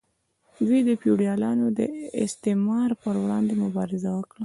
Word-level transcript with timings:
دوی 0.65 0.79
د 0.89 0.91
فیوډالانو 1.01 1.67
د 1.79 1.79
استثمار 2.25 2.89
پر 3.01 3.15
وړاندې 3.23 3.53
مبارزه 3.65 4.09
وکړه. 4.17 4.39